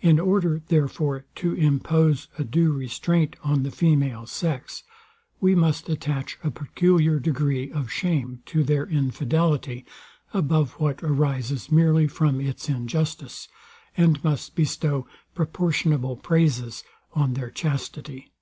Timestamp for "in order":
0.00-0.60